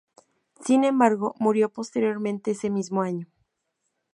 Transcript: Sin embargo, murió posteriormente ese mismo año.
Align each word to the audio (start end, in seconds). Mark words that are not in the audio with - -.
Sin 0.65 0.83
embargo, 0.83 1.35
murió 1.37 1.69
posteriormente 1.69 2.49
ese 2.49 2.71
mismo 2.71 3.03
año. 3.03 3.27